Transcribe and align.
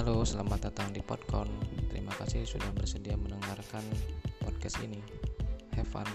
Halo, 0.00 0.24
selamat 0.24 0.72
datang 0.72 0.96
di 0.96 1.04
Podcon. 1.04 1.44
Terima 1.92 2.08
kasih 2.16 2.48
sudah 2.48 2.72
bersedia 2.72 3.20
mendengarkan 3.20 3.84
podcast 4.40 4.80
ini. 4.80 4.96
Have 5.76 5.92
fun. 5.92 6.08